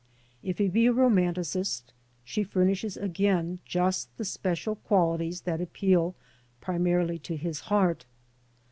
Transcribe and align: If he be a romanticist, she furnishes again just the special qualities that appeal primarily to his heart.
If 0.41 0.57
he 0.57 0.67
be 0.67 0.87
a 0.87 0.91
romanticist, 0.93 1.93
she 2.23 2.43
furnishes 2.43 2.97
again 2.97 3.59
just 3.65 4.09
the 4.17 4.25
special 4.25 4.77
qualities 4.77 5.41
that 5.41 5.61
appeal 5.61 6.15
primarily 6.59 7.19
to 7.19 7.37
his 7.37 7.59
heart. 7.69 8.05